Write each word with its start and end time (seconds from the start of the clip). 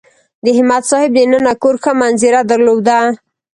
د 0.43 0.45
همت 0.57 0.83
صاحب 0.91 1.11
دننه 1.15 1.53
کور 1.61 1.75
ښه 1.83 1.91
منظره 2.01 2.39
درلوده. 2.51 2.99